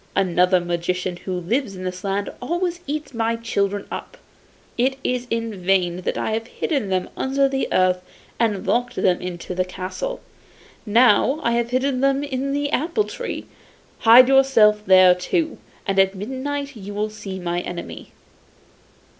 [0.15, 4.17] Another magician who lives in this land always eats my children up.
[4.75, 8.01] It is in vain that I have hidden them under the earth
[8.39, 10.19] and locked them into the castle.
[10.87, 13.45] Now I have hidden them in the apple tree;
[13.99, 18.11] hide yourself there too, and at midnight you will see my enemy.